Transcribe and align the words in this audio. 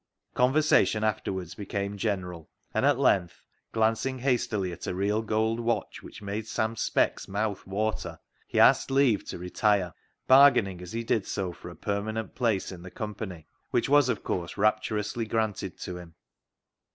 Conversation 0.33 1.03
afterwards 1.03 1.53
became 1.53 1.95
general, 1.95 2.49
and 2.73 2.87
at 2.87 2.97
length, 2.97 3.43
glancing 3.71 4.17
hastily 4.17 4.71
at 4.71 4.87
a 4.87 4.95
real 4.95 5.21
gold 5.21 5.59
watch 5.59 6.01
which 6.01 6.23
made 6.23 6.47
Sam 6.47 6.75
Speck's 6.75 7.27
mouth 7.27 7.67
water, 7.67 8.17
he 8.47 8.59
asked 8.59 8.89
leave 8.89 9.23
to 9.27 9.37
retire, 9.37 9.93
bargaining 10.25 10.81
as 10.81 10.91
he 10.93 11.03
did 11.03 11.27
so 11.27 11.51
26o 11.51 11.53
CLOG 11.53 11.53
SHOP 11.53 11.61
CHRONICLES 11.61 11.61
for 11.61 11.69
a 11.69 11.75
permanent 11.93 12.33
place 12.33 12.71
in 12.71 12.81
the 12.81 12.89
company, 12.89 13.45
which 13.69 13.89
was 13.89 14.09
of 14.09 14.23
course 14.23 14.57
rapturously 14.57 15.25
granted 15.25 15.77
to 15.77 15.97
him. 15.97 16.15